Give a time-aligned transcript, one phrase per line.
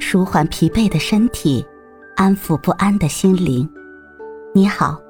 [0.00, 1.64] 舒缓疲惫的身体，
[2.16, 3.68] 安抚不安的心灵。
[4.54, 5.00] 你好，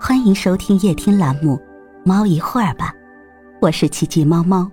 [0.00, 1.56] 欢迎收听夜听栏目
[2.04, 2.92] 《猫一会儿吧》，
[3.60, 4.70] 我是奇迹猫猫。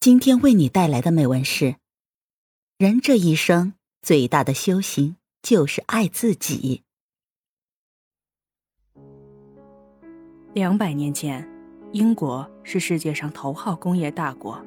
[0.00, 1.76] 今天为你带来的美文是：
[2.78, 6.82] 人这一生最大的修行就是爱自己。
[10.54, 11.46] 两百年前，
[11.92, 14.64] 英国是世界上头号工业大国。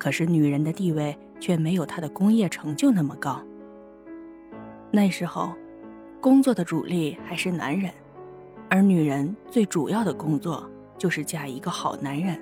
[0.00, 3.38] 可是女人的地位却没有她的工业成就那么高。
[4.90, 5.52] 那时候，
[6.22, 7.92] 工作的主力还是男人，
[8.70, 12.40] 而女人最主要的工作就是嫁一个好男人。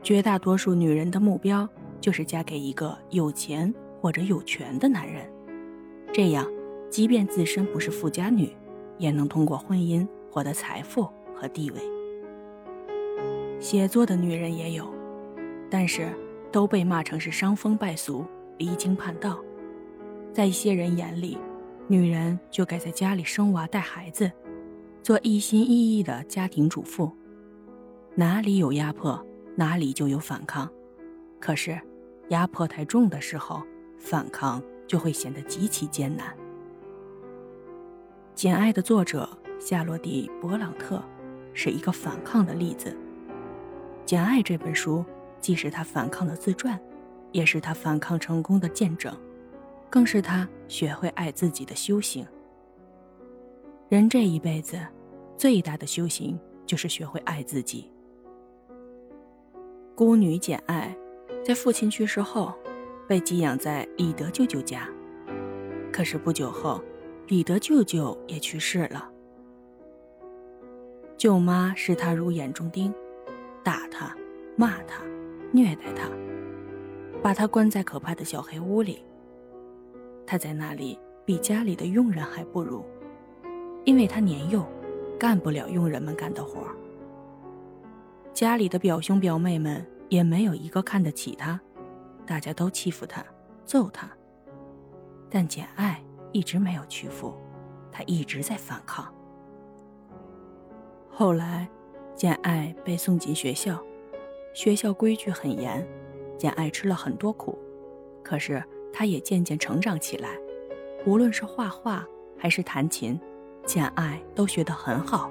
[0.00, 1.68] 绝大多数女人的目标
[2.00, 5.28] 就是嫁给一个有钱或者有权的男人，
[6.12, 6.46] 这样，
[6.88, 8.56] 即便自身不是富家女，
[8.98, 11.80] 也能通过婚姻获得财富和地位。
[13.58, 14.97] 写作的女人也有。
[15.70, 16.10] 但是，
[16.50, 18.24] 都被骂成是伤风败俗、
[18.56, 19.38] 离经叛道。
[20.32, 21.36] 在一些人眼里，
[21.86, 24.30] 女人就该在家里生娃带孩子，
[25.02, 27.10] 做一心一意的家庭主妇。
[28.14, 29.22] 哪里有压迫，
[29.56, 30.70] 哪里就有反抗。
[31.38, 31.78] 可是，
[32.28, 33.62] 压迫太重的时候，
[33.98, 36.28] 反抗就会显得极其艰难。
[38.34, 41.02] 《简爱》的作者夏洛蒂·勃朗特
[41.52, 42.90] 是一个反抗的例子。
[44.06, 45.04] 《简爱》这本书。
[45.40, 46.78] 既是他反抗的自传，
[47.32, 49.14] 也是他反抗成功的见证，
[49.88, 52.26] 更是他学会爱自己的修行。
[53.88, 54.78] 人这一辈子，
[55.36, 57.90] 最大的修行就是学会爱自己。
[59.94, 60.94] 孤女简爱，
[61.44, 62.52] 在父亲去世后，
[63.08, 64.88] 被寄养在李德舅舅家。
[65.90, 66.82] 可是不久后，
[67.26, 69.10] 李德舅舅也去世了。
[71.16, 72.94] 舅妈视他如眼中钉，
[73.64, 74.14] 打他，
[74.56, 75.02] 骂他。
[75.52, 76.08] 虐待他，
[77.22, 79.02] 把他关在可怕的小黑屋里。
[80.26, 82.84] 他在那里比家里的佣人还不如，
[83.84, 84.62] 因为他年幼，
[85.18, 86.62] 干不了佣人们干的活
[88.34, 91.58] 家里的表兄表妹们也没有一个看得起他，
[92.26, 93.24] 大家都欺负他，
[93.64, 94.08] 揍他。
[95.30, 97.34] 但简爱一直没有屈服，
[97.90, 99.12] 他一直在反抗。
[101.10, 101.68] 后来，
[102.14, 103.82] 简爱被送进学校。
[104.58, 105.86] 学校规矩很严，
[106.36, 107.56] 简爱吃了很多苦，
[108.24, 108.60] 可是
[108.92, 110.36] 她也渐渐成长起来。
[111.06, 112.04] 无论是画画
[112.36, 113.16] 还是弹琴，
[113.64, 115.30] 简爱都学得很好。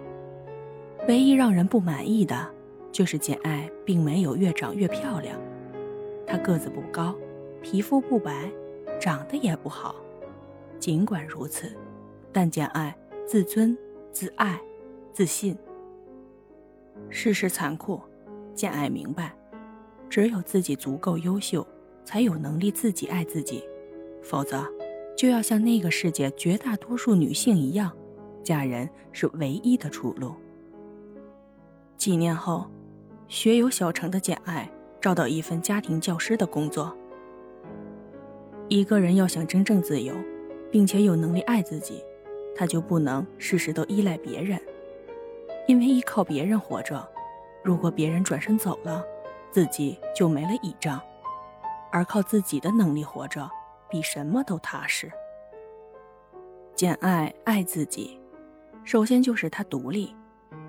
[1.09, 2.49] 唯一让人不满意的，
[2.89, 5.37] 就是简爱并没有越长越漂亮。
[6.25, 7.13] 她个子不高，
[7.61, 8.49] 皮肤不白，
[8.97, 9.93] 长得也不好。
[10.79, 11.69] 尽管如此，
[12.31, 13.77] 但简爱自尊、
[14.09, 14.57] 自爱、
[15.11, 15.53] 自信。
[17.09, 17.99] 世事残酷。
[18.57, 19.31] 简爱明白，
[20.09, 21.65] 只有自己足够优秀，
[22.03, 23.63] 才有能力自己爱自己，
[24.23, 24.65] 否则，
[25.15, 27.95] 就要像那个世界绝大多数女性一样，
[28.43, 30.33] 嫁人是唯一的出路。
[31.97, 32.65] 几年后，
[33.27, 34.67] 学有小成的简爱
[34.99, 36.97] 找到一份家庭教师的工作。
[38.69, 40.15] 一个人要想真正自由，
[40.71, 42.03] 并且有能力爱自己，
[42.55, 44.59] 他就不能事事都依赖别人，
[45.67, 47.07] 因为依靠别人活着。
[47.67, 49.03] 如果别人转身走了，
[49.51, 51.01] 自己就没了倚仗；
[51.91, 53.51] 而靠自己的能力活着，
[53.89, 55.11] 比什么都踏实。
[56.73, 58.17] 简爱爱自己，
[58.85, 60.15] 首先就是她独立，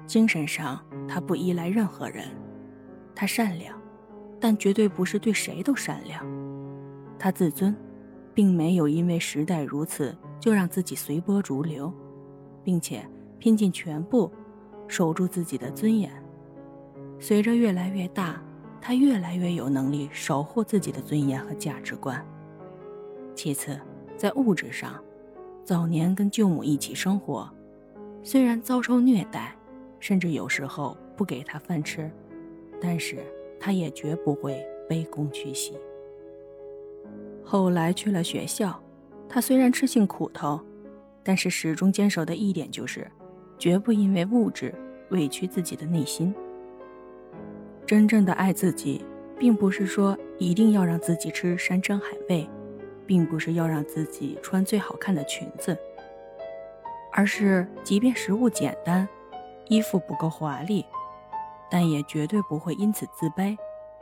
[0.08, 2.26] 精神上她不依赖任何人。
[3.14, 3.81] 她善良，
[4.41, 6.26] 但绝对不是对谁都善良。
[7.16, 7.76] 她自尊，
[8.34, 11.94] 并没有因为时代如此就让自己随波逐流，
[12.64, 13.08] 并且
[13.38, 14.28] 拼尽全部
[14.88, 16.10] 守住自己的尊严。
[17.20, 18.40] 随着越来越大，
[18.80, 22.24] 他越来越有能力守护自己的尊严和价值观。
[23.34, 23.78] 其次，
[24.16, 25.02] 在物质上，
[25.64, 27.48] 早年跟舅母一起生活，
[28.22, 29.54] 虽然遭受虐待，
[30.00, 32.10] 甚至有时候不给他饭吃，
[32.80, 33.19] 但是
[33.58, 35.75] 他也绝不会卑躬屈膝。
[37.44, 38.81] 后来去了学校，
[39.28, 40.60] 他虽然吃尽苦头，
[41.22, 43.06] 但是始终坚守的一点就是，
[43.58, 44.72] 绝不因为物质
[45.10, 46.32] 委屈自己的内心。
[47.88, 49.02] 真正的爱自己，
[49.38, 52.46] 并不是说一定要让自己吃山珍海味，
[53.06, 55.75] 并不是要让自己穿最好看的裙子，
[57.11, 59.08] 而是即便食物简单，
[59.69, 60.85] 衣服不够华丽，
[61.70, 63.56] 但也绝对不会因此自卑，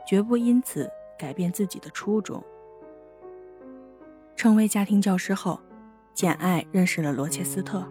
[0.05, 2.43] 绝不因此改变自己的初衷。
[4.35, 5.57] 成为家庭教师后，
[6.13, 7.87] 简爱认识了罗切斯特，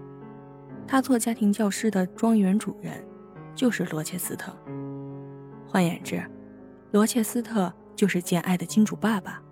[0.86, 3.02] 他做家庭教师的庄园主人
[3.54, 4.54] 就是罗切斯特。
[5.76, 6.24] 换言之，
[6.92, 9.42] 罗切斯特就是简爱的金主爸爸。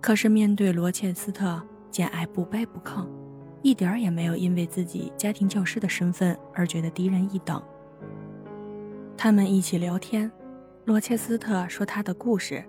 [0.00, 1.60] 可是面对罗切斯特，
[1.90, 3.04] 简爱不卑不亢，
[3.62, 7.60] 一点儿也没有因为自己家庭教师的身份而觉得低人一等。
[9.16, 10.30] 他们一起聊天，
[10.84, 12.64] 罗切斯特说他的故事，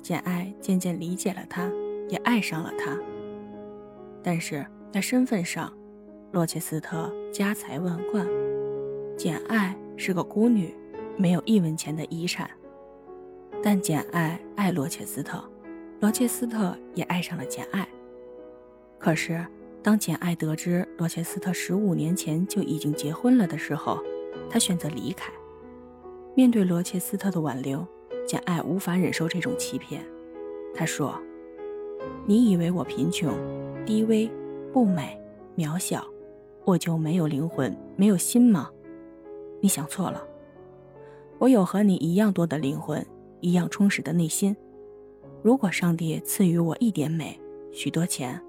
[0.00, 1.70] 简爱渐渐理解了他，
[2.08, 2.98] 也爱上了他。
[4.22, 5.70] 但是在身份上，
[6.32, 8.26] 罗切斯特家财万贯，
[9.18, 10.72] 简爱是个孤女，
[11.16, 12.48] 没有一文钱的遗产。
[13.60, 15.42] 但简爱爱罗切斯特，
[16.00, 17.86] 罗切斯特也爱上了简爱。
[18.96, 19.44] 可是，
[19.82, 24.00] 当简爱得知罗切斯特十五年前就已经结婚了的时候，
[24.48, 25.32] 她选择离开。
[26.36, 27.84] 面对罗切斯特的挽留，
[28.24, 30.00] 简爱无法忍受这种欺骗。
[30.72, 31.20] 她说
[32.24, 33.34] ：“你以为我贫穷、
[33.84, 34.30] 低微、
[34.72, 35.20] 不美、
[35.56, 36.06] 渺小，
[36.64, 38.70] 我就没有灵魂、没有心吗？
[39.60, 40.22] 你想错了。
[41.38, 43.04] 我有和你一样多的灵魂，
[43.40, 44.56] 一样充实的内心。
[45.42, 47.38] 如果上帝赐予我一点美、
[47.72, 48.40] 许多钱，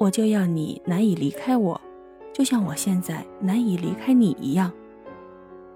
[0.00, 1.80] 我就要你难以离开我，
[2.32, 4.72] 就像我现在难以离开你一样。”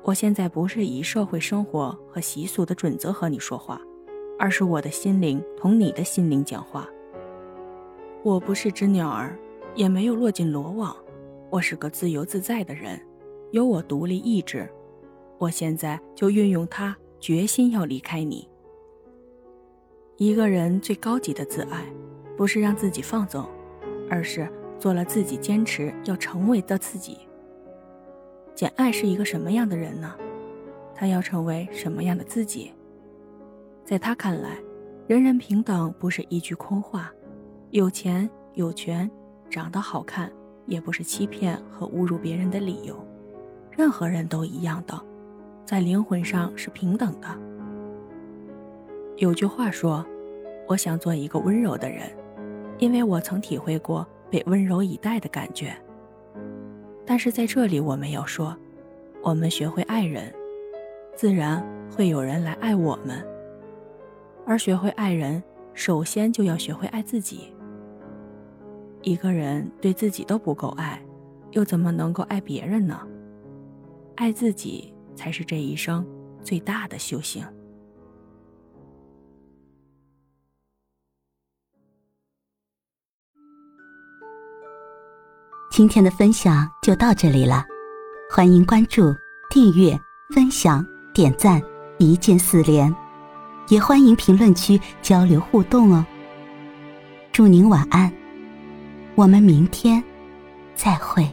[0.04, 3.80] 我现在不是以社会生活和习俗的准则和你说话，
[4.38, 6.88] 而是我的心灵同你的心灵讲话。
[8.22, 9.38] 我不是只鸟儿，
[9.74, 10.96] 也没有落进罗网，
[11.50, 12.98] 我是个自由自在的人，
[13.50, 14.68] 有我独立意志。
[15.38, 18.48] 我现在就运用它，决心要离开你。
[20.16, 21.86] 一个人最高级的自爱，
[22.36, 23.48] 不是让自己放纵，
[24.10, 27.18] 而是做了自己坚持要成为的自己。
[28.54, 30.14] 简爱是一个什么样的人呢？
[30.94, 32.72] 他要成为什么样的自己？
[33.84, 34.58] 在他看来，
[35.06, 37.10] 人人平等不是一句空话，
[37.70, 39.08] 有钱有权、
[39.48, 40.30] 长得好看
[40.66, 43.07] 也不是欺骗和侮辱别人的理由。
[43.78, 45.00] 任何人都一样的，
[45.64, 47.28] 在灵魂上是平等的。
[49.18, 50.04] 有句话说
[50.66, 52.10] ：“我想做一个温柔的人，
[52.78, 55.72] 因为我曾体会过被温柔以待的感觉。”
[57.06, 58.56] 但是在这里，我们要说，
[59.22, 60.34] 我们学会爱人，
[61.14, 61.64] 自然
[61.96, 63.24] 会有人来爱我们。
[64.44, 65.40] 而学会爱人，
[65.72, 67.54] 首先就要学会爱自己。
[69.02, 71.00] 一个人对自己都不够爱，
[71.52, 73.00] 又怎么能够爱别人呢？
[74.18, 76.04] 爱自己才是这一生
[76.42, 77.46] 最大的修行。
[85.70, 87.64] 今天的分享就到这里了，
[88.28, 89.14] 欢迎关注、
[89.50, 89.96] 订阅、
[90.34, 91.62] 分享、点赞，
[92.00, 92.92] 一键四连，
[93.68, 96.04] 也欢迎评论区交流互动哦。
[97.30, 98.12] 祝您晚安，
[99.14, 100.02] 我们明天
[100.74, 101.24] 再会。